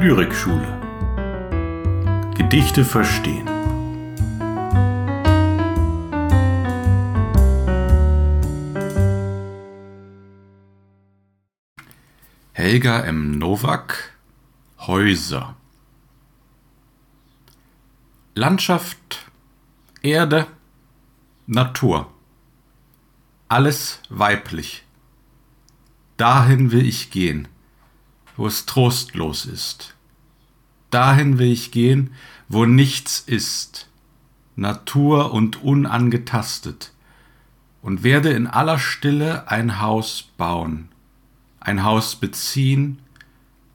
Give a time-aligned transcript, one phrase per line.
[0.00, 0.80] Lyrikschule.
[2.34, 3.46] Gedichte verstehen.
[12.54, 13.36] Helga M.
[13.36, 14.14] Nowak
[14.78, 15.54] Häuser
[18.34, 19.30] Landschaft,
[20.00, 20.46] Erde,
[21.46, 22.10] Natur.
[23.48, 24.82] Alles weiblich.
[26.16, 27.48] Dahin will ich gehen,
[28.40, 29.94] wo es trostlos ist.
[30.88, 32.14] Dahin will ich gehen,
[32.48, 33.90] wo nichts ist,
[34.56, 36.94] Natur und unangetastet,
[37.82, 40.88] und werde in aller Stille ein Haus bauen,
[41.60, 43.00] ein Haus beziehen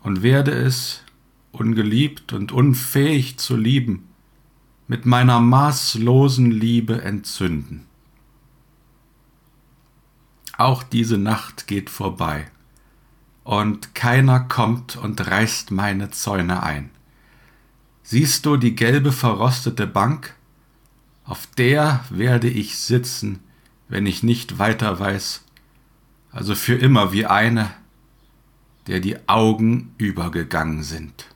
[0.01, 1.03] und werde es,
[1.51, 4.07] ungeliebt und unfähig zu lieben,
[4.87, 7.85] mit meiner maßlosen Liebe entzünden.
[10.57, 12.49] Auch diese Nacht geht vorbei,
[13.45, 16.89] und keiner kommt und reißt meine Zäune ein.
[18.01, 20.35] Siehst du die gelbe verrostete Bank?
[21.23, 23.39] Auf der werde ich sitzen,
[23.87, 25.43] wenn ich nicht weiter weiß,
[26.31, 27.69] also für immer wie eine,
[28.87, 31.27] der die Augen übergegangen sind.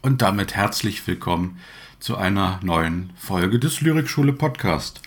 [0.00, 1.58] Und damit herzlich willkommen
[1.98, 5.02] zu einer neuen Folge des Lyrikschule Podcast.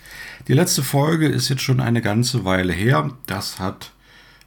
[0.48, 3.10] Die letzte Folge ist jetzt schon eine ganze Weile her.
[3.26, 3.92] Das hat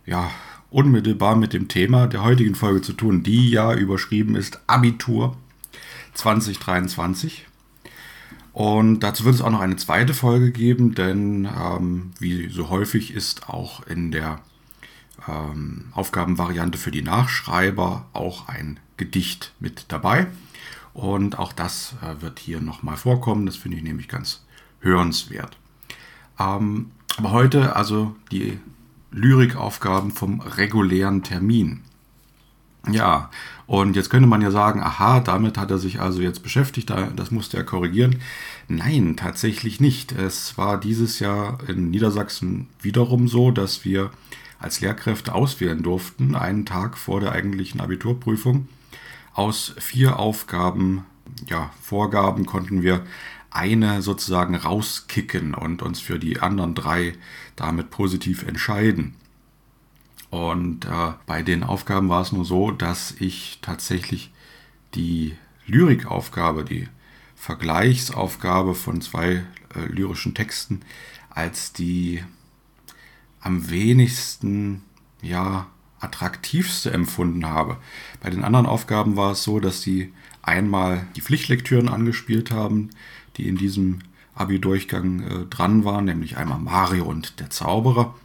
[0.10, 0.32] ja
[0.72, 5.38] unmittelbar mit dem Thema der heutigen Folge zu tun, die ja überschrieben ist Abitur
[6.16, 7.48] 2023.
[8.54, 13.14] Und dazu wird es auch noch eine zweite Folge geben, denn ähm, wie so häufig
[13.14, 14.42] ist auch in der
[15.28, 20.28] ähm, Aufgabenvariante für die Nachschreiber auch ein Gedicht mit dabei.
[20.94, 23.46] Und auch das äh, wird hier nochmal vorkommen.
[23.46, 24.44] Das finde ich nämlich ganz
[24.82, 25.58] hörenswert.
[26.40, 28.60] Ähm, aber heute also die
[29.12, 31.82] Lyrikaufgaben vom regulären Termin.
[32.90, 33.30] Ja,
[33.68, 37.30] und jetzt könnte man ja sagen, aha, damit hat er sich also jetzt beschäftigt, das
[37.30, 38.16] musste er korrigieren.
[38.68, 40.12] Nein, tatsächlich nicht.
[40.12, 44.12] Es war dieses Jahr in Niedersachsen wiederum so, dass wir
[44.60, 48.68] als Lehrkräfte auswählen durften, einen Tag vor der eigentlichen Abiturprüfung.
[49.34, 51.06] Aus vier Aufgaben,
[51.48, 53.04] ja, Vorgaben konnten wir
[53.52, 57.14] eine sozusagen rauskicken und uns für die anderen drei
[57.56, 59.16] damit positiv entscheiden.
[60.30, 64.32] Und äh, bei den Aufgaben war es nur so, dass ich tatsächlich
[64.94, 66.88] die Lyrikaufgabe, die
[67.36, 69.44] Vergleichsaufgabe von zwei
[69.76, 70.82] äh, lyrischen Texten
[71.30, 72.24] als die
[73.40, 74.84] am wenigsten
[75.22, 75.68] ja
[76.00, 77.78] attraktivste empfunden habe.
[78.22, 82.90] Bei den anderen Aufgaben war es so, dass sie einmal die Pflichtlektüren angespielt haben,
[83.40, 84.00] die in diesem
[84.36, 88.16] Abi-Durchgang äh, dran waren, nämlich einmal Mario und der Zauberer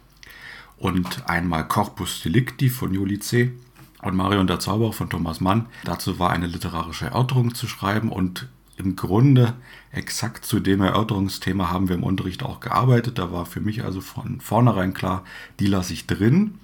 [0.77, 3.53] und einmal Corpus Delicti von Juli C.
[4.01, 5.67] und Mario und der Zauberer von Thomas Mann.
[5.85, 9.53] Dazu war eine literarische Erörterung zu schreiben und im Grunde
[9.91, 13.17] exakt zu dem Erörterungsthema haben wir im Unterricht auch gearbeitet.
[13.17, 15.23] Da war für mich also von vornherein klar,
[15.61, 16.55] die lasse ich drin.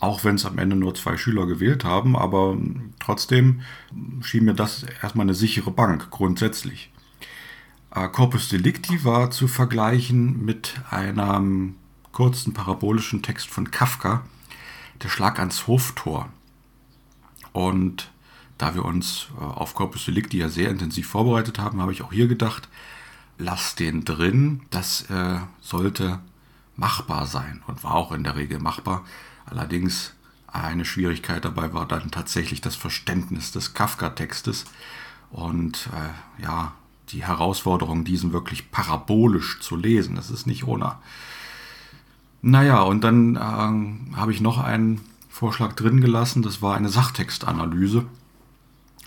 [0.00, 2.56] Auch wenn es am Ende nur zwei Schüler gewählt haben, aber
[3.00, 3.60] trotzdem
[4.22, 6.90] schien mir das erstmal eine sichere Bank grundsätzlich.
[7.96, 11.76] Äh, Corpus Delicti war zu vergleichen mit einem
[12.12, 14.22] kurzen parabolischen Text von Kafka,
[15.02, 16.28] Der Schlag ans Hoftor.
[17.52, 18.10] Und
[18.58, 22.12] da wir uns äh, auf Corpus Delicti ja sehr intensiv vorbereitet haben, habe ich auch
[22.12, 22.68] hier gedacht,
[23.38, 24.62] lass den drin.
[24.70, 26.20] Das äh, sollte
[26.76, 29.04] machbar sein und war auch in der Regel machbar.
[29.46, 30.14] Allerdings
[30.46, 34.66] eine Schwierigkeit dabei war dann tatsächlich das Verständnis des Kafka-Textes
[35.30, 36.74] und äh, ja,
[37.10, 40.16] die Herausforderung, diesen wirklich parabolisch zu lesen.
[40.16, 40.96] Das ist nicht ohne.
[42.42, 48.06] Naja, und dann äh, habe ich noch einen Vorschlag drin gelassen, das war eine Sachtextanalyse.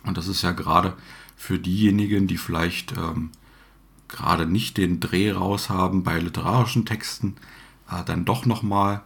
[0.03, 0.93] Und das ist ja gerade
[1.35, 3.31] für diejenigen, die vielleicht ähm,
[4.07, 7.35] gerade nicht den Dreh raus haben bei literarischen Texten,
[7.89, 9.01] äh, dann doch nochmal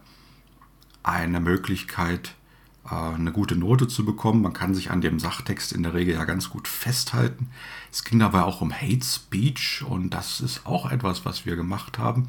[1.02, 2.34] eine Möglichkeit,
[2.84, 4.42] eine gute Note zu bekommen.
[4.42, 7.48] Man kann sich an dem Sachtext in der Regel ja ganz gut festhalten.
[7.90, 11.98] Es ging dabei auch um Hate Speech und das ist auch etwas, was wir gemacht
[11.98, 12.28] haben.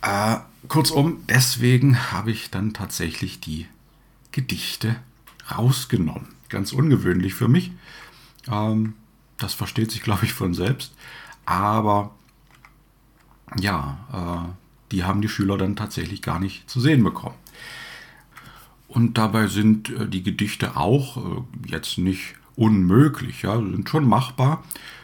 [0.00, 0.38] Äh,
[0.68, 3.66] kurzum, deswegen habe ich dann tatsächlich die
[4.32, 4.96] Gedichte
[5.50, 6.28] rausgenommen.
[6.48, 7.72] Ganz ungewöhnlich für mich.
[8.50, 8.94] Ähm,
[9.38, 10.94] das versteht sich, glaube ich, von selbst.
[11.44, 12.14] Aber
[13.58, 13.98] ja,
[14.48, 14.52] äh,
[14.92, 17.36] die haben die Schüler dann tatsächlich gar nicht zu sehen bekommen.
[18.92, 24.62] Und dabei sind äh, die Gedichte auch äh, jetzt nicht unmöglich, ja, sind schon machbar.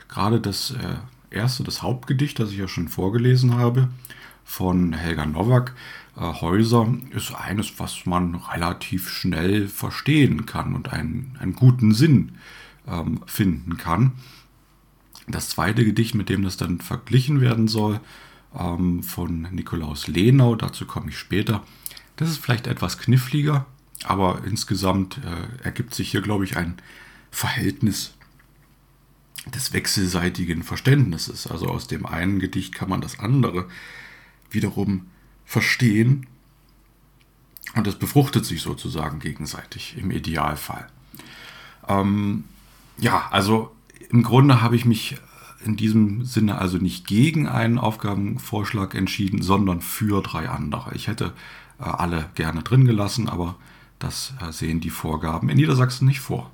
[0.08, 3.88] Gerade das äh, erste, das Hauptgedicht, das ich ja schon vorgelesen habe,
[4.44, 5.74] von Helga Nowak,
[6.16, 12.32] Häuser, ist eines, was man relativ schnell verstehen kann und einen, einen guten Sinn
[12.88, 14.12] ähm, finden kann.
[15.28, 18.00] Das zweite Gedicht, mit dem das dann verglichen werden soll,
[18.58, 21.62] ähm, von Nikolaus Lenau, dazu komme ich später,
[22.16, 23.66] das ist vielleicht etwas kniffliger,
[24.04, 26.76] aber insgesamt äh, ergibt sich hier, glaube ich, ein
[27.30, 28.14] Verhältnis
[29.54, 31.46] des wechselseitigen Verständnisses.
[31.46, 33.68] Also aus dem einen Gedicht kann man das andere
[34.50, 35.06] wiederum
[35.44, 36.26] verstehen
[37.74, 40.88] und es befruchtet sich sozusagen gegenseitig im Idealfall.
[41.86, 42.44] Ähm,
[42.98, 43.74] ja, also
[44.10, 45.16] im Grunde habe ich mich
[45.64, 50.94] in diesem Sinne also nicht gegen einen Aufgabenvorschlag entschieden, sondern für drei andere.
[50.94, 51.32] Ich hätte
[51.78, 53.56] äh, alle gerne drin gelassen, aber
[53.98, 56.50] das äh, sehen die Vorgaben in Niedersachsen nicht vor.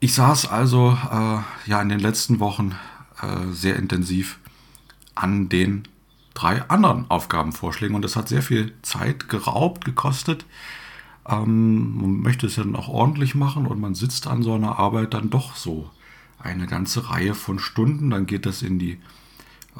[0.00, 2.74] Ich saß also äh, ja in den letzten Wochen
[3.20, 4.38] äh, sehr intensiv
[5.14, 5.86] an den
[6.34, 10.44] drei anderen Aufgabenvorschlägen und das hat sehr viel Zeit geraubt, gekostet.
[11.28, 14.78] Ähm, man möchte es ja dann auch ordentlich machen und man sitzt an so einer
[14.78, 15.90] Arbeit dann doch so
[16.38, 18.10] eine ganze Reihe von Stunden.
[18.10, 18.98] Dann geht das in die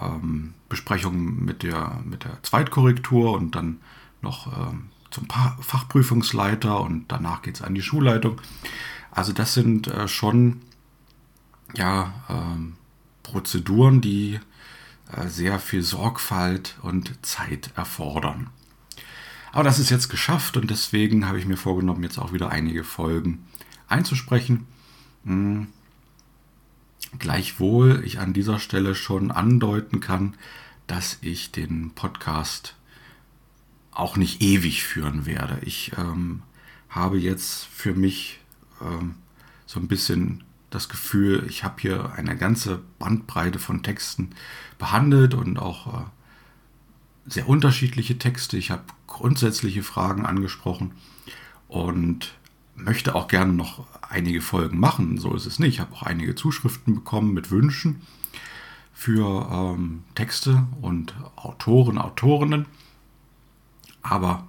[0.00, 3.78] ähm, Besprechung mit der, mit der Zweitkorrektur und dann
[4.22, 8.40] noch ähm, zum Fachprüfungsleiter und danach geht es an die Schulleitung.
[9.10, 10.62] Also das sind äh, schon
[11.74, 12.74] ja, ähm,
[13.22, 14.40] Prozeduren, die
[15.12, 18.50] äh, sehr viel Sorgfalt und Zeit erfordern.
[19.52, 22.84] Aber das ist jetzt geschafft und deswegen habe ich mir vorgenommen, jetzt auch wieder einige
[22.84, 23.46] Folgen
[23.86, 24.66] einzusprechen.
[25.24, 25.68] Hm.
[27.18, 30.34] Gleichwohl ich an dieser Stelle schon andeuten kann,
[30.86, 32.74] dass ich den Podcast
[33.92, 35.58] auch nicht ewig führen werde.
[35.62, 36.42] Ich ähm,
[36.88, 38.40] habe jetzt für mich
[38.80, 39.14] ähm,
[39.66, 44.30] so ein bisschen das Gefühl, ich habe hier eine ganze Bandbreite von Texten
[44.78, 46.06] behandelt und auch äh,
[47.26, 48.56] sehr unterschiedliche Texte.
[48.56, 50.92] Ich habe grundsätzliche Fragen angesprochen
[51.68, 52.34] und
[52.74, 55.18] möchte auch gerne noch einige Folgen machen.
[55.18, 55.74] So ist es nicht.
[55.74, 58.02] Ich habe auch einige Zuschriften bekommen mit Wünschen
[58.92, 62.66] für ähm, Texte und Autoren, Autorinnen.
[64.02, 64.46] Aber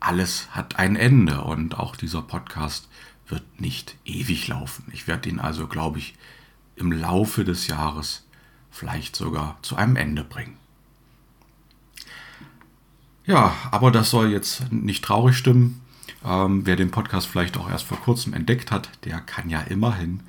[0.00, 2.88] alles hat ein Ende und auch dieser Podcast
[3.28, 4.84] wird nicht ewig laufen.
[4.92, 6.14] Ich werde ihn also, glaube ich,
[6.76, 8.26] im Laufe des Jahres
[8.70, 10.56] vielleicht sogar zu einem Ende bringen.
[13.24, 15.80] Ja, aber das soll jetzt nicht traurig stimmen.
[16.24, 20.22] Ähm, wer den Podcast vielleicht auch erst vor kurzem entdeckt hat, der kann ja immerhin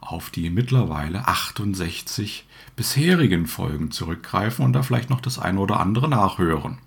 [0.00, 6.08] auf die mittlerweile 68 bisherigen Folgen zurückgreifen und da vielleicht noch das eine oder andere
[6.08, 6.78] nachhören.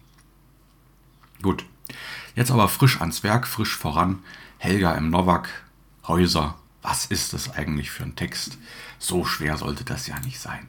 [1.43, 1.65] Gut,
[2.35, 4.19] jetzt aber frisch ans Werk, frisch voran.
[4.59, 5.49] Helga im Novak,
[6.07, 6.55] Häuser.
[6.81, 8.57] Was ist das eigentlich für ein Text?
[8.97, 10.67] So schwer sollte das ja nicht sein.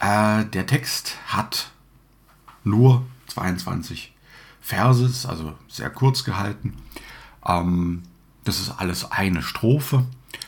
[0.00, 1.70] Äh, der Text hat
[2.64, 4.12] nur 22
[4.60, 6.76] Verse, also sehr kurz gehalten.
[7.46, 8.02] Ähm,
[8.42, 10.04] das ist alles eine Strophe.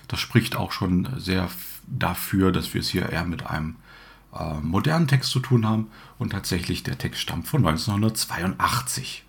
[0.09, 1.49] Das spricht auch schon sehr
[1.87, 3.77] dafür, dass wir es hier eher mit einem
[4.39, 5.89] äh, modernen Text zu tun haben.
[6.19, 9.25] Und tatsächlich, der Text stammt von 1982.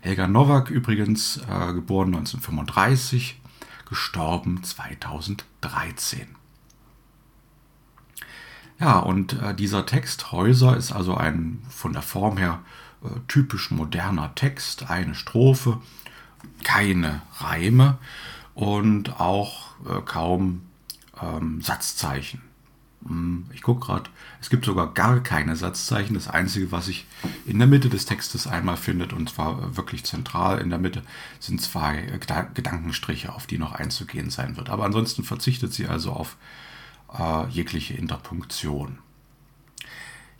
[0.00, 3.40] Helga Nowak übrigens, äh, geboren 1935,
[3.88, 6.36] gestorben 2013.
[8.80, 12.60] Ja, und äh, dieser Text Häuser ist also ein von der Form her
[13.02, 15.80] äh, typisch moderner Text, eine Strophe,
[16.62, 17.98] keine Reime
[18.54, 20.62] und auch äh, kaum
[21.20, 22.47] ähm, Satzzeichen.
[23.06, 26.14] Hm, ich gucke gerade, es gibt sogar gar keine Satzzeichen.
[26.14, 27.06] Das Einzige, was sich
[27.46, 31.02] in der Mitte des Textes einmal findet, und zwar wirklich zentral in der Mitte,
[31.38, 32.18] sind zwei
[32.54, 34.70] Gedankenstriche, auf die noch einzugehen sein wird.
[34.70, 36.36] Aber ansonsten verzichtet sie also auf
[37.16, 38.98] äh, jegliche Interpunktion.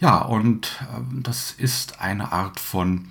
[0.00, 3.09] Ja, und äh, das ist eine Art von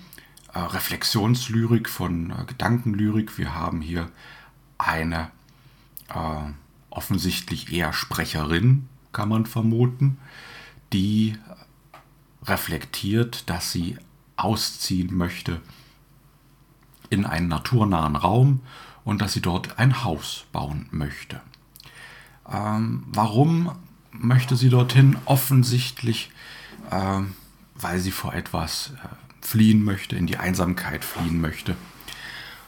[0.54, 3.36] äh, Reflexionslyrik, von äh, Gedankenlyrik.
[3.38, 4.10] Wir haben hier
[4.78, 5.30] eine
[6.08, 6.52] äh,
[6.90, 10.18] offensichtlich eher Sprecherin, kann man vermuten,
[10.92, 11.36] die
[12.44, 13.96] reflektiert, dass sie
[14.36, 15.60] ausziehen möchte
[17.10, 18.60] in einen naturnahen Raum
[19.04, 21.40] und dass sie dort ein Haus bauen möchte.
[22.50, 23.72] Ähm, warum
[24.12, 25.16] möchte sie dorthin?
[25.24, 26.30] Offensichtlich,
[26.90, 27.20] äh,
[27.74, 31.76] weil sie vor etwas äh, fliehen möchte, in die Einsamkeit fliehen möchte.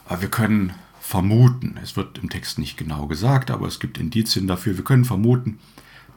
[0.08, 4.46] Äh, wir können vermuten, es wird im Text nicht genau gesagt, aber es gibt Indizien
[4.46, 5.58] dafür, wir können vermuten,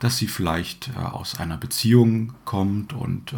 [0.04, 3.38] dass sie vielleicht äh, aus einer Beziehung kommt und äh,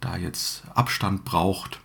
[0.00, 1.80] da jetzt Abstand braucht.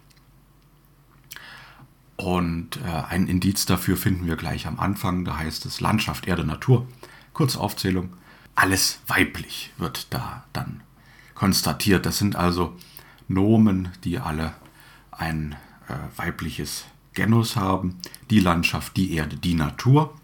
[2.16, 6.46] Und äh, ein Indiz dafür finden wir gleich am Anfang, da heißt es Landschaft, Erde,
[6.46, 6.88] Natur.
[7.34, 8.14] Kurze Aufzählung.
[8.56, 10.84] Alles weiblich wird da dann
[11.36, 12.06] konstatiert.
[12.06, 12.78] Das sind also
[13.28, 14.54] Nomen, die alle
[15.12, 15.56] ein
[16.16, 18.00] weibliches Genus haben.
[18.30, 20.16] Die Landschaft, die Erde, die Natur.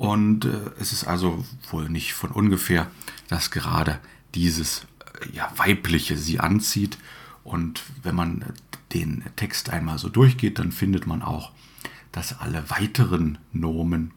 [0.00, 2.90] Und äh, es ist also wohl nicht von ungefähr,
[3.28, 4.00] dass gerade
[4.34, 4.86] dieses
[5.20, 6.96] äh, ja, Weibliche sie anzieht.
[7.44, 8.42] Und wenn man
[8.94, 11.52] den Text einmal so durchgeht, dann findet man auch,
[12.12, 14.12] dass alle weiteren Nomen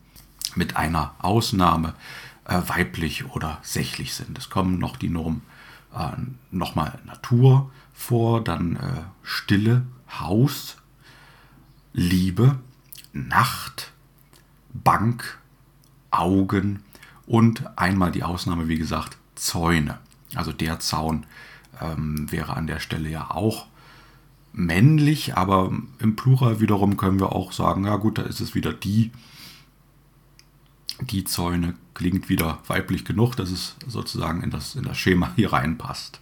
[0.56, 1.96] mit einer Ausnahme
[2.46, 4.38] äh, weiblich oder sächlich sind.
[4.38, 5.42] Es kommen noch die Nomen
[5.94, 6.12] äh,
[6.50, 9.86] nochmal Natur vor, dann äh, Stille,
[10.18, 10.78] Haus,
[11.92, 12.58] Liebe,
[13.12, 13.92] Nacht,
[14.72, 15.40] Bank,
[16.14, 16.84] Augen
[17.26, 20.00] und einmal die Ausnahme, wie gesagt, Zäune.
[20.36, 21.26] Also der Zaun
[21.82, 23.68] ähm, wäre an der Stelle ja auch
[24.54, 28.74] männlich, aber im Plural wiederum können wir auch sagen, ja gut, da ist es wieder
[28.74, 29.12] die.
[31.02, 35.52] Die Zäune klingt wieder weiblich genug, dass es sozusagen in das, in das Schema hier
[35.52, 36.20] reinpasst.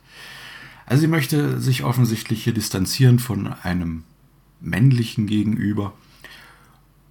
[0.86, 4.04] Also sie möchte sich offensichtlich hier distanzieren von einem
[4.60, 5.94] männlichen Gegenüber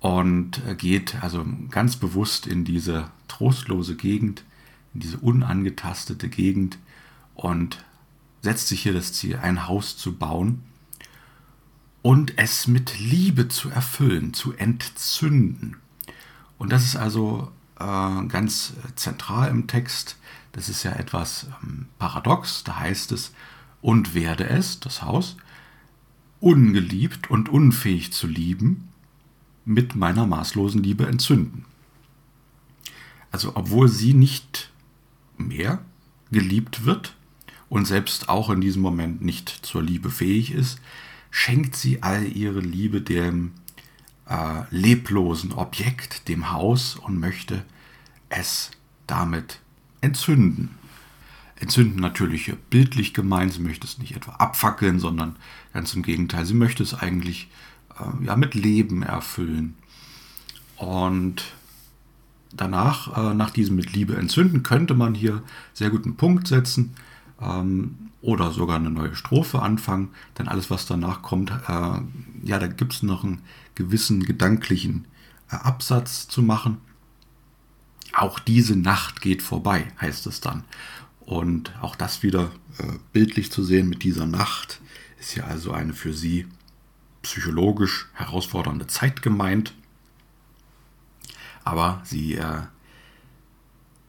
[0.01, 4.45] und geht also ganz bewusst in diese trostlose Gegend,
[4.95, 6.79] in diese unangetastete Gegend
[7.35, 7.85] und
[8.43, 10.63] setzt sich hier das Ziel, ein Haus zu bauen
[12.03, 15.77] und es mit Liebe zu erfüllen, zu entzünden.
[16.59, 20.17] Und das ist also äh, ganz zentral im Text.
[20.53, 22.65] Das ist ja etwas ähm, paradox.
[22.65, 23.33] Da heißt es,
[23.83, 25.37] und werde es, das Haus,
[26.41, 28.90] ungeliebt und unfähig zu lieben,
[29.71, 31.65] mit meiner maßlosen Liebe entzünden.
[33.31, 34.71] Also obwohl sie nicht
[35.39, 35.81] mehr
[36.33, 37.15] geliebt wird
[37.69, 40.81] und selbst auch in diesem Moment nicht zur Liebe fähig ist,
[41.31, 43.53] schenkt sie all ihre Liebe dem
[44.29, 47.65] äh, leblosen Objekt, dem Haus und möchte
[48.29, 48.73] es
[49.07, 49.61] damit
[50.01, 50.71] entzünden.
[51.55, 55.37] Entzünden natürlich bildlich gemeint, sie möchte es nicht etwa abfackeln, sondern
[55.73, 57.49] ganz im Gegenteil, sie möchte es eigentlich
[58.01, 59.75] äh, ja, mit Leben erfüllen.
[60.77, 61.45] Und
[62.53, 65.43] danach, äh, nach diesem mit Liebe entzünden, könnte man hier
[65.73, 66.95] sehr gut einen Punkt setzen
[67.41, 70.09] ähm, oder sogar eine neue Strophe anfangen.
[70.39, 72.01] Denn alles, was danach kommt, äh,
[72.45, 73.43] ja, da gibt es noch einen
[73.75, 75.07] gewissen gedanklichen
[75.51, 76.79] äh, Absatz zu machen.
[78.13, 80.65] Auch diese Nacht geht vorbei, heißt es dann.
[81.21, 84.81] Und auch das wieder äh, bildlich zu sehen mit dieser Nacht
[85.21, 86.47] ist ja also eine für sie
[87.23, 89.75] psychologisch herausfordernde Zeit gemeint.
[91.65, 92.63] Aber sie äh,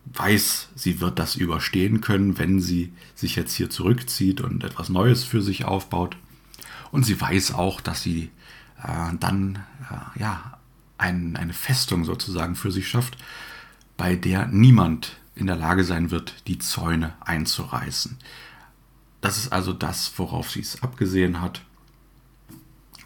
[0.06, 5.24] weiß, sie wird das überstehen können, wenn sie sich jetzt hier zurückzieht und etwas Neues
[5.24, 6.18] für sich aufbaut.
[6.92, 8.32] Und sie weiß auch, dass sie
[8.84, 10.58] äh, dann äh, ja,
[10.98, 13.18] ein, eine Festung sozusagen für sich schafft,
[13.98, 18.18] bei der niemand in der Lage sein wird, die Zäune einzureißen.
[19.22, 21.62] Das ist also das, worauf sie es abgesehen hat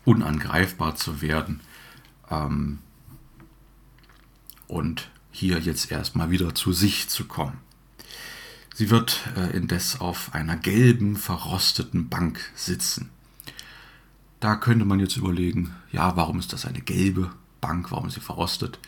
[0.05, 1.61] unangreifbar zu werden.
[2.29, 2.79] Ähm,
[4.67, 7.57] und hier jetzt erstmal wieder zu sich zu kommen.
[8.73, 13.09] Sie wird äh, indes auf einer gelben, verrosteten Bank sitzen.
[14.39, 17.31] Da könnte man jetzt überlegen, ja, warum ist das eine gelbe
[17.61, 18.79] Bank, warum ist sie verrostet?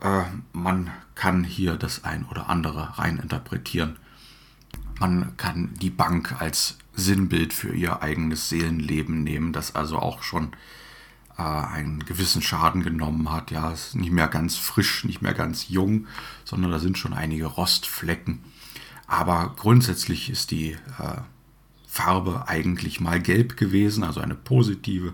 [0.00, 3.96] Äh, man kann hier das ein oder andere rein interpretieren.
[4.98, 10.52] Man kann die Bank als Sinnbild für ihr eigenes Seelenleben nehmen, das also auch schon
[11.38, 13.50] äh, einen gewissen Schaden genommen hat.
[13.50, 16.06] Ja, ist nicht mehr ganz frisch, nicht mehr ganz jung,
[16.44, 18.40] sondern da sind schon einige Rostflecken.
[19.06, 21.20] Aber grundsätzlich ist die äh,
[21.86, 25.12] Farbe eigentlich mal gelb gewesen, also eine positive,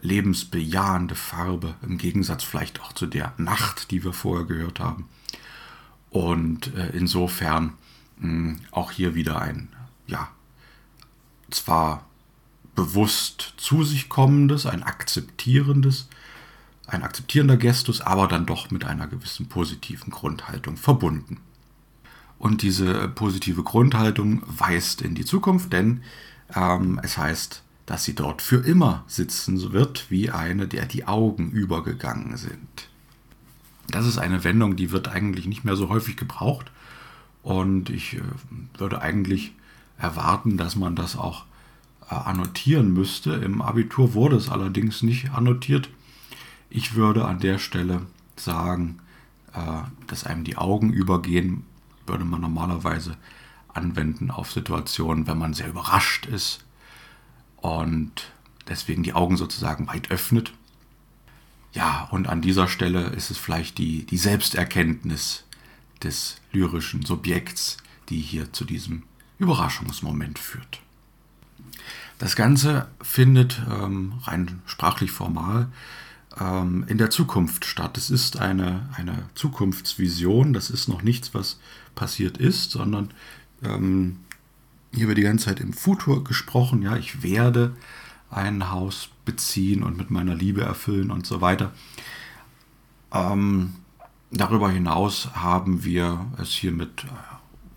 [0.00, 5.08] lebensbejahende Farbe, im Gegensatz vielleicht auch zu der Nacht, die wir vorher gehört haben.
[6.08, 7.74] Und äh, insofern
[8.18, 9.68] mh, auch hier wieder ein
[10.06, 10.28] ja,
[11.54, 12.06] zwar
[12.74, 16.08] bewusst zu sich kommendes, ein akzeptierendes,
[16.86, 21.38] ein akzeptierender Gestus, aber dann doch mit einer gewissen positiven Grundhaltung verbunden.
[22.38, 26.02] Und diese positive Grundhaltung weist in die Zukunft, denn
[26.54, 31.50] ähm, es heißt, dass sie dort für immer sitzen wird, wie eine, der die Augen
[31.50, 32.88] übergegangen sind.
[33.88, 36.70] Das ist eine Wendung, die wird eigentlich nicht mehr so häufig gebraucht.
[37.42, 38.20] Und ich äh,
[38.78, 39.52] würde eigentlich
[40.00, 41.44] erwarten, dass man das auch
[42.10, 43.32] äh, annotieren müsste.
[43.32, 45.90] Im Abitur wurde es allerdings nicht annotiert.
[46.68, 48.98] Ich würde an der Stelle sagen,
[49.52, 51.64] äh, dass einem die Augen übergehen,
[52.06, 53.16] würde man normalerweise
[53.68, 56.64] anwenden auf Situationen, wenn man sehr überrascht ist
[57.56, 58.32] und
[58.68, 60.52] deswegen die Augen sozusagen weit öffnet.
[61.72, 65.44] Ja, und an dieser Stelle ist es vielleicht die, die Selbsterkenntnis
[66.02, 67.76] des lyrischen Subjekts,
[68.08, 69.04] die hier zu diesem
[69.40, 70.80] Überraschungsmoment führt.
[72.18, 75.68] Das Ganze findet ähm, rein sprachlich formal
[76.38, 77.96] ähm, in der Zukunft statt.
[77.96, 81.58] Es ist eine, eine Zukunftsvision, das ist noch nichts, was
[81.94, 83.10] passiert ist, sondern
[83.64, 84.18] ähm,
[84.92, 87.74] hier wird die ganze Zeit im Futur gesprochen, ja, ich werde
[88.30, 91.72] ein Haus beziehen und mit meiner Liebe erfüllen und so weiter.
[93.12, 93.72] Ähm,
[94.30, 97.06] darüber hinaus haben wir es hier mit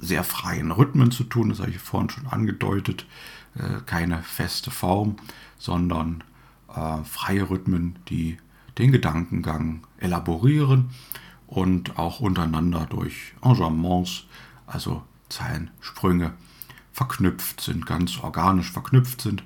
[0.03, 3.05] sehr freien Rhythmen zu tun, das habe ich vorhin schon angedeutet,
[3.55, 5.15] äh, keine feste Form,
[5.57, 6.23] sondern
[6.75, 8.37] äh, freie Rhythmen, die
[8.77, 10.89] den Gedankengang elaborieren
[11.47, 14.25] und auch untereinander durch Engagements,
[14.65, 16.33] also Zeilensprünge,
[16.91, 19.43] verknüpft sind, ganz organisch verknüpft sind.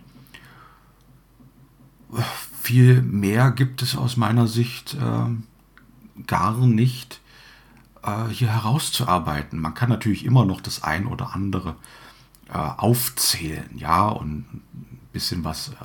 [2.61, 7.21] Viel mehr gibt es aus meiner Sicht äh, gar nicht
[8.07, 9.59] äh, hier herauszuarbeiten.
[9.59, 11.75] Man kann natürlich immer noch das ein oder andere
[12.49, 15.75] äh, aufzählen, ja, und ein bisschen was äh,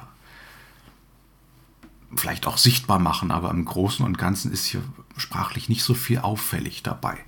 [2.14, 4.82] vielleicht auch sichtbar machen, aber im Großen und Ganzen ist hier
[5.16, 7.18] sprachlich nicht so viel auffällig dabei.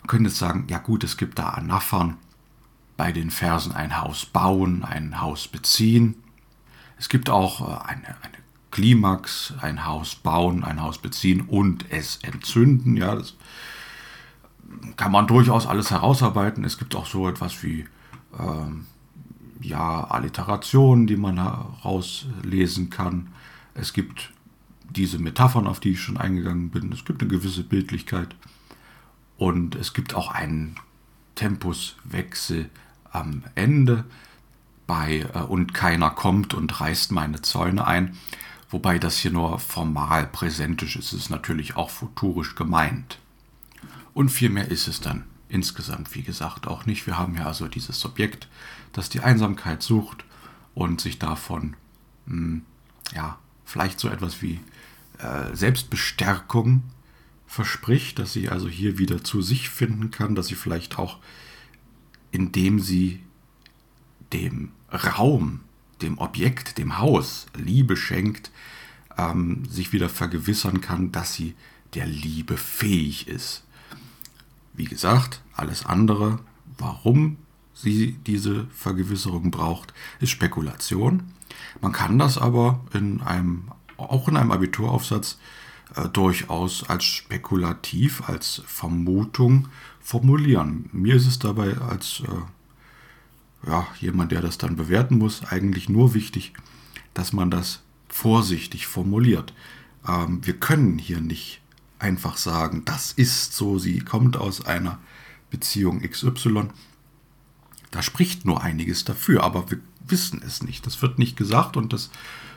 [0.00, 2.16] Man könnte jetzt sagen, ja gut, es gibt da Anaphern
[2.96, 6.14] bei den Versen ein Haus bauen, ein Haus beziehen.
[6.98, 8.36] Es gibt auch äh, eine, eine
[8.70, 12.96] Klimax, ein Haus bauen, ein Haus beziehen und es entzünden.
[12.96, 13.34] Ja, das
[14.96, 16.64] kann man durchaus alles herausarbeiten.
[16.64, 17.86] Es gibt auch so etwas wie
[18.38, 18.86] ähm,
[19.60, 23.28] ja, Alliterationen, die man herauslesen kann.
[23.74, 24.32] Es gibt
[24.90, 26.92] diese Metaphern, auf die ich schon eingegangen bin.
[26.92, 28.34] Es gibt eine gewisse Bildlichkeit.
[29.36, 30.76] Und es gibt auch einen
[31.34, 32.70] Tempuswechsel
[33.12, 34.04] am Ende
[34.86, 38.16] bei äh, und keiner kommt und reißt meine Zäune ein.
[38.70, 43.18] Wobei das hier nur formal präsentisch ist, es ist natürlich auch futurisch gemeint.
[44.16, 47.06] Und viel mehr ist es dann insgesamt, wie gesagt, auch nicht.
[47.06, 48.48] Wir haben ja also dieses Subjekt,
[48.94, 50.24] das die Einsamkeit sucht
[50.74, 51.76] und sich davon,
[52.24, 52.62] mh, hm,
[53.14, 54.58] ja, vielleicht so etwas wie
[55.18, 56.82] äh, Selbstbestärkung
[57.46, 61.18] verspricht, dass sie also hier wieder zu sich finden kann, dass sie vielleicht auch,
[62.30, 63.20] indem sie
[64.32, 65.60] dem Raum,
[66.00, 68.50] dem Objekt, dem Haus Liebe schenkt,
[69.18, 71.54] ähm, sich wieder vergewissern kann, dass sie
[71.92, 73.65] der Liebe fähig ist.
[74.76, 76.38] Wie gesagt, alles andere,
[76.78, 77.38] warum
[77.74, 81.24] sie diese Vergewisserung braucht, ist Spekulation.
[81.80, 85.38] Man kann das aber in einem, auch in einem Abituraufsatz
[85.94, 89.68] äh, durchaus als spekulativ, als Vermutung
[90.00, 90.88] formulieren.
[90.92, 96.14] Mir ist es dabei als äh, ja, jemand, der das dann bewerten muss, eigentlich nur
[96.14, 96.52] wichtig,
[97.14, 99.52] dass man das vorsichtig formuliert.
[100.06, 101.60] Ähm, wir können hier nicht
[101.98, 104.98] einfach sagen, das ist so, sie kommt aus einer
[105.50, 106.68] Beziehung XY.
[107.90, 110.86] Da spricht nur einiges dafür, aber wir wissen es nicht.
[110.86, 112.10] Das wird nicht gesagt und das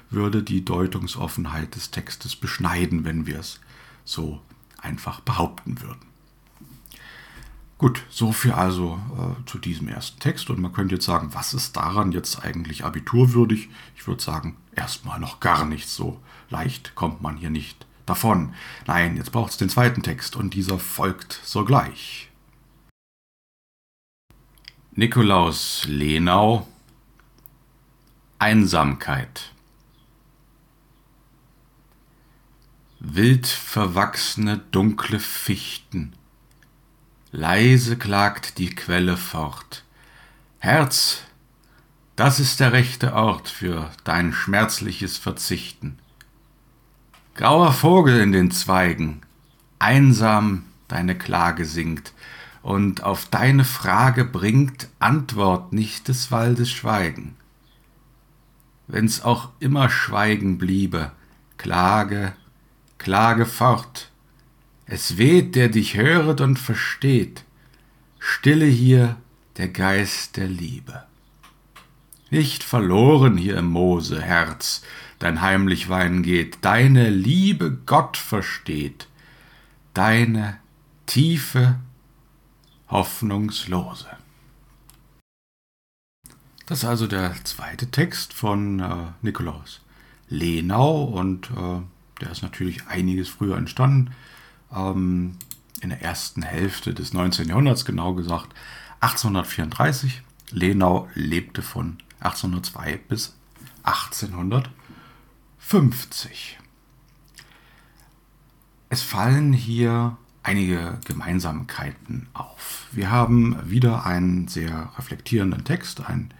[0.09, 3.59] würde die Deutungsoffenheit des Textes beschneiden, wenn wir es
[4.05, 4.41] so
[4.81, 6.09] einfach behaupten würden.
[7.77, 10.49] Gut, so viel also äh, zu diesem ersten Text.
[10.49, 13.69] Und man könnte jetzt sagen, was ist daran jetzt eigentlich abiturwürdig?
[13.95, 15.95] Ich würde sagen, erstmal noch gar nichts.
[15.95, 18.53] So leicht kommt man hier nicht davon.
[18.87, 22.29] Nein, jetzt braucht es den zweiten Text und dieser folgt sogleich.
[24.91, 26.67] Nikolaus Lenau
[28.39, 29.53] Einsamkeit
[32.99, 36.13] Wild verwachsene dunkle Fichten
[37.31, 39.83] Leise klagt die Quelle fort.
[40.57, 41.21] Herz,
[42.15, 45.99] das ist der rechte Ort für dein schmerzliches Verzichten.
[47.35, 49.21] Grauer Vogel in den Zweigen,
[49.79, 52.13] einsam deine Klage singt,
[52.61, 57.35] und auf deine Frage bringt Antwort nicht des Waldes Schweigen.
[58.87, 61.11] Wenn's auch immer Schweigen bliebe,
[61.57, 62.33] klage,
[62.97, 64.09] klage fort.
[64.85, 67.43] Es weht, der dich höret und versteht.
[68.17, 69.15] Stille hier
[69.57, 71.03] der Geist der Liebe.
[72.31, 74.81] Nicht verloren hier im Moose, Herz,
[75.19, 79.07] dein heimlich Weinen geht, deine Liebe Gott versteht,
[79.93, 80.57] deine
[81.05, 81.79] tiefe
[82.87, 84.07] hoffnungslose.
[86.65, 89.81] Das ist also der zweite Text von äh, Nikolaus
[90.29, 91.81] Lenau und äh,
[92.21, 94.11] der ist natürlich einiges früher entstanden.
[94.73, 95.35] Ähm,
[95.81, 97.47] in der ersten Hälfte des 19.
[97.49, 98.53] Jahrhunderts, genau gesagt
[98.99, 100.21] 1834.
[100.51, 103.35] Lenau lebte von 1802 bis
[105.71, 106.57] 1850.
[108.89, 112.87] Es fallen hier einige Gemeinsamkeiten auf.
[112.91, 116.33] Wir haben wieder einen sehr reflektierenden Text, ein,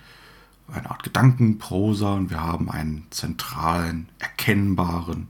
[0.68, 5.30] eine Art Gedankenprosa und wir haben einen zentralen, erkennbaren,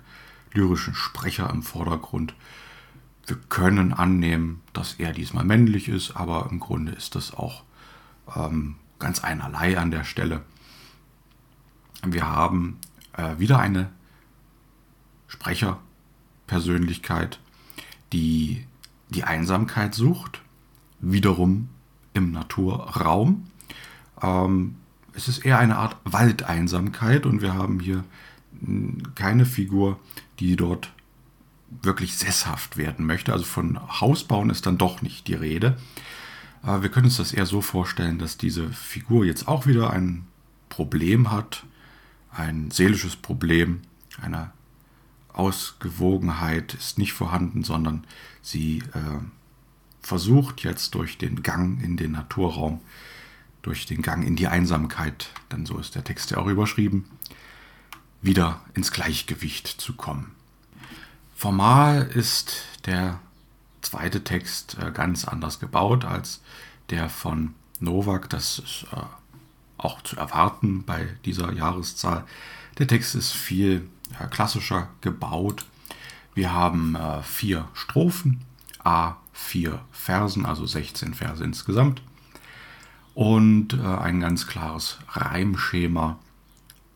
[0.53, 2.35] lyrischen Sprecher im Vordergrund.
[3.27, 7.63] Wir können annehmen, dass er diesmal männlich ist, aber im Grunde ist das auch
[8.33, 10.43] ähm, ganz einerlei an der Stelle.
[12.05, 12.79] Wir haben
[13.19, 13.89] äh, wieder eine
[15.27, 17.39] Sprecherpersönlichkeit,
[18.13, 18.65] die
[19.09, 20.41] die Einsamkeit sucht,
[20.99, 21.69] wiederum
[22.13, 23.47] im Naturraum.
[24.21, 24.75] Ähm,
[25.13, 28.03] es ist eher eine Art Waldeinsamkeit und wir haben hier
[29.15, 29.99] keine Figur,
[30.39, 30.91] die dort
[31.81, 33.33] wirklich sesshaft werden möchte.
[33.33, 35.77] Also von Hausbauen ist dann doch nicht die Rede.
[36.63, 40.25] Äh, wir können uns das eher so vorstellen, dass diese Figur jetzt auch wieder ein
[40.69, 41.63] Problem hat,
[42.31, 43.81] ein seelisches Problem,
[44.21, 44.51] eine
[45.33, 48.05] Ausgewogenheit ist nicht vorhanden, sondern
[48.41, 49.19] sie äh,
[50.01, 52.81] versucht jetzt durch den Gang in den Naturraum,
[53.61, 57.05] durch den Gang in die Einsamkeit, denn so ist der Text ja auch überschrieben,
[58.21, 60.31] wieder ins Gleichgewicht zu kommen.
[61.35, 63.19] Formal ist der
[63.81, 66.41] zweite Text äh, ganz anders gebaut als
[66.89, 68.29] der von Novak.
[68.29, 69.01] Das ist äh,
[69.79, 72.25] auch zu erwarten bei dieser Jahreszahl.
[72.77, 73.87] Der Text ist viel
[74.19, 75.65] äh, klassischer gebaut.
[76.33, 78.41] Wir haben äh, vier Strophen,
[78.83, 82.01] a vier Versen, also 16 Verse insgesamt.
[83.13, 86.19] Und äh, ein ganz klares Reimschema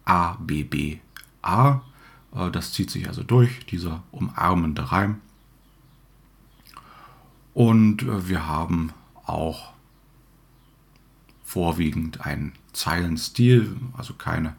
[0.06, 1.00] A, B, B,
[1.42, 1.82] A.
[2.36, 5.22] Äh, das zieht sich also durch, dieser umarmende Reim.
[7.54, 8.92] Und äh, wir haben
[9.26, 9.74] auch
[11.44, 14.56] vorwiegend einen Zeilenstil, also keine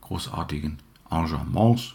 [0.00, 0.78] großartigen
[1.10, 1.94] Engagements.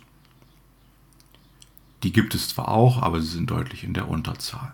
[2.04, 4.74] Die gibt es zwar auch, aber sie sind deutlich in der Unterzahl.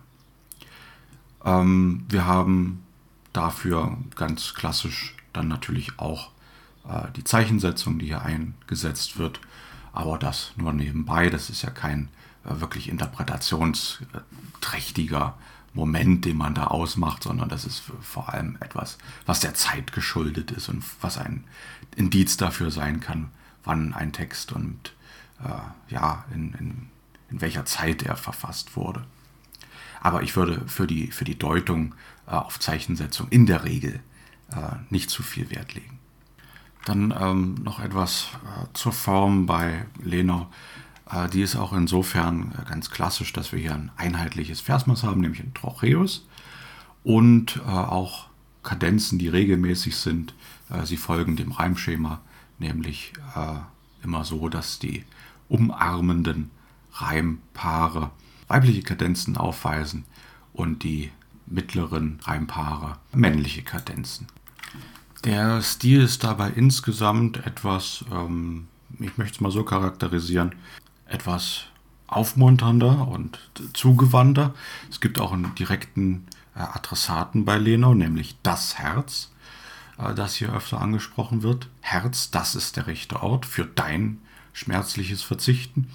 [1.46, 2.84] Ähm, wir haben
[3.34, 6.32] dafür ganz klassisch dann natürlich auch
[6.88, 9.40] äh, die Zeichensetzung, die hier eingesetzt wird,
[9.94, 11.30] aber das nur nebenbei.
[11.30, 12.10] Das ist ja kein
[12.46, 15.38] äh, wirklich interpretationsträchtiger
[15.74, 20.52] Moment, den man da ausmacht, sondern das ist vor allem etwas, was der Zeit geschuldet
[20.52, 21.44] ist und was ein
[21.96, 23.30] Indiz dafür sein kann,
[23.64, 24.94] wann ein Text und
[25.44, 26.90] äh, ja, in, in
[27.32, 29.04] in welcher Zeit er verfasst wurde.
[30.02, 31.96] Aber ich würde für die, für die Deutung
[32.28, 34.00] äh, auf Zeichensetzung in der Regel
[34.52, 36.00] äh, nicht zu viel Wert legen.
[36.86, 40.48] Dann ähm, noch etwas äh, zur Form bei Lenau.
[41.12, 45.22] Äh, die ist auch insofern äh, ganz klassisch, dass wir hier ein einheitliches Versmaß haben,
[45.22, 46.28] nämlich ein Trocheus.
[47.04, 48.28] Und äh, auch
[48.64, 50.36] Kadenzen, die regelmäßig sind.
[50.84, 52.20] sie folgen dem Reimschema,
[52.60, 53.14] nämlich
[54.04, 55.06] immer so, dass die
[55.48, 56.52] umarmenden
[56.94, 58.12] Reimpaare
[58.50, 60.04] weibliche Kadenzen aufweisen
[60.52, 61.10] und die
[61.46, 64.28] mittleren Reimpaare männliche Kadenzen.
[65.24, 68.68] Der Stil ist dabei insgesamt etwas, ähm,
[69.00, 70.54] ich möchte es mal so charakterisieren,
[71.10, 71.66] etwas
[72.08, 73.40] aufmunternder und
[73.74, 74.54] zugewandter.
[74.90, 79.32] Es gibt auch einen direkten äh, Adressaten bei Lenau, nämlich das Herz,
[79.98, 81.70] äh, das hier öfter angesprochen wird.
[81.82, 84.20] Herz, das ist der rechte Ort für dein
[84.54, 85.90] schmerzliches Verzichten.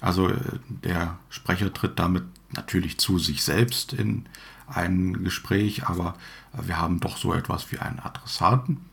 [0.00, 4.24] Also äh, der Sprecher tritt damit natürlich zu sich selbst in
[4.66, 6.14] ein Gespräch, aber
[6.52, 8.87] wir haben doch so etwas wie einen Adressaten.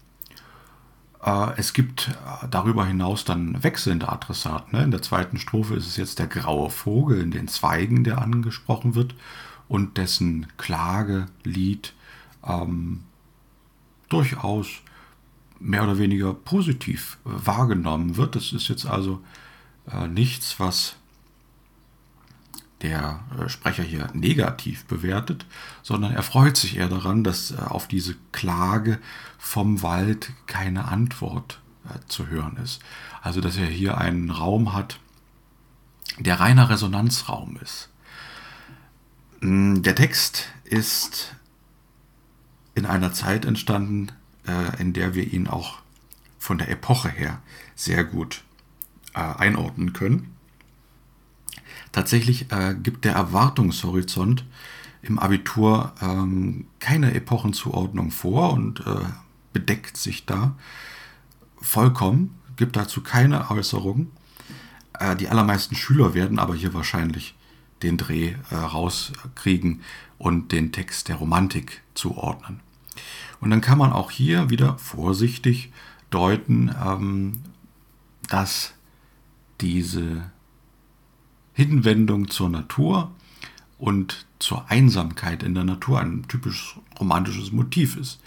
[1.26, 2.12] Äh, es gibt
[2.50, 4.78] darüber hinaus dann wechselnde Adressaten.
[4.78, 4.84] Ne?
[4.84, 8.96] In der zweiten Strophe ist es jetzt der graue Vogel in den Zweigen, der angesprochen
[8.96, 9.16] wird
[9.68, 11.94] und dessen Klagelied
[12.46, 13.04] ähm,
[14.08, 14.68] durchaus
[15.60, 18.36] mehr oder weniger positiv wahrgenommen wird.
[18.36, 19.22] Das ist jetzt also
[19.92, 20.98] äh, nichts, was
[22.86, 25.46] der äh, Sprecher hier negativ bewertet,
[25.82, 29.00] sondern er freut sich eher daran, dass äh, auf diese Klage
[29.40, 32.82] vom Wald keine Antwort äh, zu hören ist.
[33.22, 35.00] Also dass er hier einen Raum hat,
[36.20, 37.90] der reiner Resonanzraum ist.
[39.42, 41.36] Mm, der Text ist
[42.76, 44.12] in einer Zeit entstanden,
[44.78, 45.80] in der wir ihn auch
[46.38, 47.42] von der Epoche her
[47.74, 48.44] sehr gut
[49.14, 50.35] einordnen können.
[51.96, 54.44] Tatsächlich äh, gibt der Erwartungshorizont
[55.02, 59.06] im Abitur ähm, keine Epochenzuordnung vor und äh,
[59.54, 60.58] bedeckt sich da
[61.56, 64.12] vollkommen, gibt dazu keine Äußerung.
[65.00, 67.34] Äh, die allermeisten Schüler werden aber hier wahrscheinlich
[67.82, 69.80] den Dreh äh, rauskriegen
[70.18, 72.60] und den Text der Romantik zuordnen.
[73.40, 75.72] Und dann kann man auch hier wieder vorsichtig
[76.10, 77.42] deuten, ähm,
[78.28, 78.74] dass
[79.62, 80.30] diese
[81.56, 83.12] Hinwendung zur Natur
[83.80, 88.20] und zur Einsamkeit in der Natur ein typisch romantisches Motiv ist.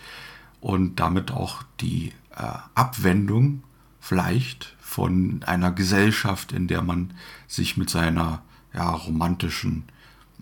[0.61, 2.43] Und damit auch die äh,
[2.75, 3.63] Abwendung
[4.01, 7.13] vielleicht von einer Gesellschaft, in der man
[7.47, 9.85] sich mit seiner ja, romantischen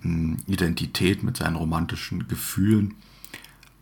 [0.03, 2.95] mh, hm, Identität, mit seinen romantischen Gefühlen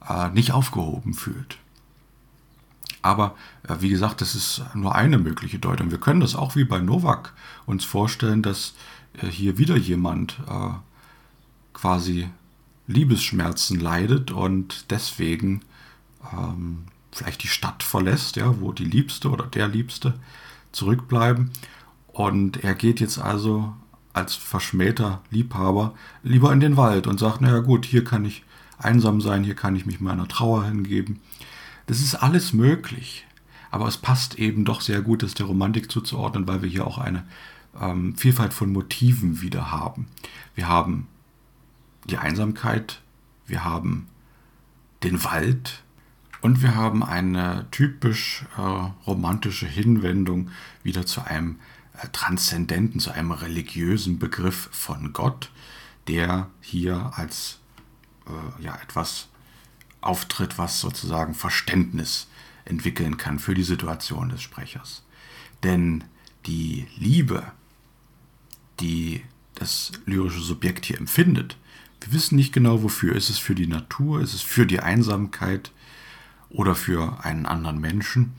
[0.08, 1.58] äh, nicht aufgehoben fühlt.
[3.04, 3.36] Aber
[3.68, 5.90] äh, wie gesagt, das ist nur eine mögliche Deutung.
[5.90, 7.34] Wir können das auch wie bei Novak
[7.66, 8.72] uns vorstellen, dass
[9.20, 10.70] äh, hier wieder jemand äh,
[11.74, 12.30] quasi
[12.86, 15.60] Liebesschmerzen leidet und deswegen
[16.32, 20.14] ähm, vielleicht die Stadt verlässt, ja, wo die Liebste oder der Liebste
[20.72, 21.50] zurückbleiben.
[22.08, 23.74] Und er geht jetzt also
[24.14, 28.44] als verschmähter Liebhaber lieber in den Wald und sagt, naja gut, hier kann ich
[28.78, 31.20] einsam sein, hier kann ich mich meiner Trauer hingeben.
[31.86, 33.26] Das ist alles möglich.
[33.70, 36.98] Aber es passt eben doch sehr gut, das der Romantik zuzuordnen, weil wir hier auch
[36.98, 37.26] eine
[37.80, 40.06] ähm, Vielfalt von Motiven wieder haben.
[40.54, 41.08] Wir haben
[42.04, 43.00] die Einsamkeit,
[43.46, 44.06] wir haben
[45.02, 45.82] den Wald
[46.40, 50.50] und wir haben eine typisch äh, romantische Hinwendung
[50.82, 51.58] wieder zu einem
[52.00, 55.50] äh, transzendenten, zu einem religiösen Begriff von Gott,
[56.06, 57.58] der hier als
[58.26, 59.28] äh, ja, etwas
[60.04, 62.28] auftritt, was sozusagen Verständnis
[62.64, 65.02] entwickeln kann für die Situation des Sprechers.
[65.62, 66.04] Denn
[66.46, 67.44] die Liebe,
[68.80, 69.22] die
[69.54, 71.56] das lyrische Subjekt hier empfindet,
[72.00, 73.16] wir wissen nicht genau wofür.
[73.16, 75.72] Ist es für die Natur, ist es für die Einsamkeit
[76.50, 78.34] oder für einen anderen Menschen?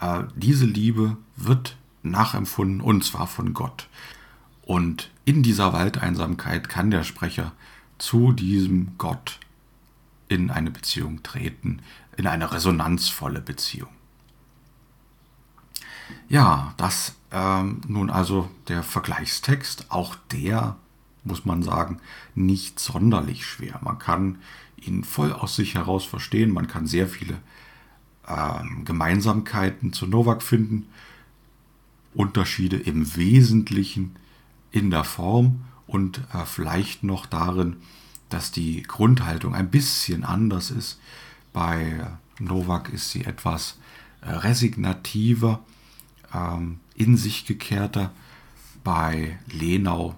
[0.00, 3.88] Äh, diese Liebe wird nachempfunden und zwar von Gott.
[4.62, 7.52] Und in dieser Waldeinsamkeit kann der Sprecher
[7.98, 9.38] zu diesem Gott
[10.34, 11.80] in eine Beziehung treten,
[12.16, 13.90] in eine resonanzvolle Beziehung.
[16.28, 20.76] Ja, das ähm, nun also der Vergleichstext, auch der,
[21.22, 22.00] muss man sagen,
[22.34, 23.78] nicht sonderlich schwer.
[23.82, 24.38] Man kann
[24.76, 27.38] ihn voll aus sich heraus verstehen, man kann sehr viele
[28.28, 30.86] ähm, Gemeinsamkeiten zu Novak finden,
[32.12, 34.16] Unterschiede im Wesentlichen
[34.70, 37.76] in der Form und äh, vielleicht noch darin,
[38.34, 40.98] dass die Grundhaltung ein bisschen anders ist.
[41.52, 42.04] Bei
[42.40, 43.78] Novak ist sie etwas
[44.22, 45.60] äh, resignativer,
[46.34, 48.10] ähm, in sich gekehrter.
[48.82, 50.16] Bei Lenau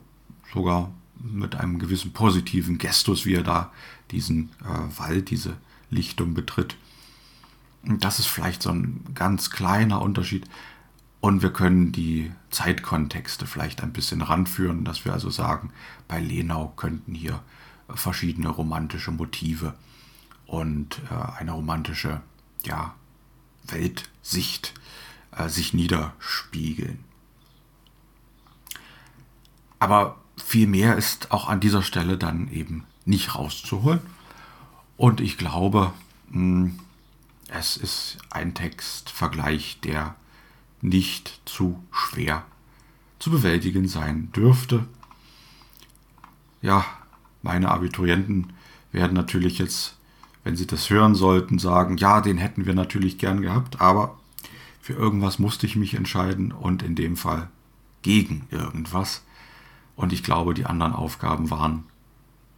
[0.50, 3.70] sogar mit einem gewissen positiven Gestus, wie er da
[4.10, 5.58] diesen äh, Wald, diese
[5.90, 6.78] Lichtung betritt.
[7.82, 10.48] Das ist vielleicht so ein ganz kleiner Unterschied.
[11.20, 15.70] Und wir können die Zeitkontexte vielleicht ein bisschen ranführen, dass wir also sagen,
[16.08, 17.42] bei Lenau könnten hier
[17.88, 19.74] verschiedene romantische Motive
[20.46, 22.20] und äh, eine romantische
[22.64, 22.94] ja,
[23.64, 24.74] Weltsicht
[25.32, 27.04] äh, sich niederspiegeln.
[29.78, 34.00] Aber viel mehr ist auch an dieser Stelle dann eben nicht rauszuholen.
[34.96, 35.92] Und ich glaube,
[36.30, 36.78] hm,
[37.48, 40.14] es ist ein Textvergleich, der
[40.80, 42.44] nicht zu schwer
[43.18, 44.86] zu bewältigen sein dürfte.
[46.62, 46.84] Ja,
[47.46, 48.52] meine Abiturienten
[48.92, 49.96] werden natürlich jetzt,
[50.44, 54.18] wenn sie das hören sollten, sagen, ja, den hätten wir natürlich gern gehabt, aber
[54.80, 57.48] für irgendwas musste ich mich entscheiden und in dem Fall
[58.02, 59.22] gegen irgendwas.
[59.94, 61.84] Und ich glaube, die anderen Aufgaben waren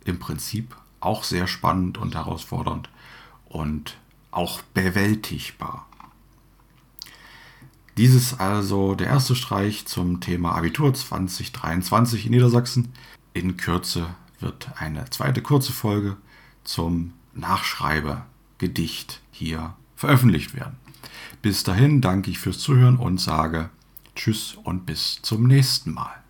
[0.05, 2.88] im Prinzip auch sehr spannend und herausfordernd
[3.46, 3.98] und
[4.31, 5.87] auch bewältigbar.
[7.96, 12.92] Dieses also der erste Streich zum Thema Abitur 2023 in Niedersachsen.
[13.35, 16.16] In Kürze wird eine zweite kurze Folge
[16.64, 20.77] zum Nachschreibegedicht hier veröffentlicht werden.
[21.42, 23.70] Bis dahin danke ich fürs Zuhören und sage
[24.14, 26.22] Tschüss und bis zum nächsten Mal.